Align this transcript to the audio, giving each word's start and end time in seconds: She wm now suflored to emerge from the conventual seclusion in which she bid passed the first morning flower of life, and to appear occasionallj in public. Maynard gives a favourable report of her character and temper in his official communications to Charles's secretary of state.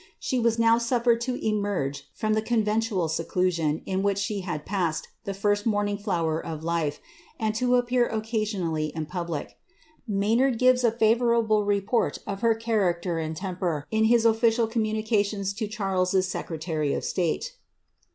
She 0.17 0.39
wm 0.39 0.55
now 0.57 0.79
suflored 0.79 1.19
to 1.19 1.35
emerge 1.47 2.09
from 2.15 2.33
the 2.33 2.41
conventual 2.41 3.07
seclusion 3.07 3.83
in 3.85 4.01
which 4.01 4.17
she 4.17 4.43
bid 4.43 4.65
passed 4.65 5.09
the 5.25 5.33
first 5.35 5.67
morning 5.67 5.95
flower 5.99 6.43
of 6.43 6.63
life, 6.63 6.99
and 7.39 7.53
to 7.53 7.75
appear 7.75 8.09
occasionallj 8.09 8.93
in 8.93 9.05
public. 9.05 9.59
Maynard 10.07 10.57
gives 10.57 10.83
a 10.83 10.89
favourable 10.91 11.65
report 11.65 12.17
of 12.25 12.41
her 12.41 12.55
character 12.55 13.19
and 13.19 13.37
temper 13.37 13.85
in 13.91 14.05
his 14.05 14.25
official 14.25 14.65
communications 14.65 15.53
to 15.53 15.67
Charles's 15.67 16.27
secretary 16.27 16.95
of 16.95 17.03
state. 17.03 17.53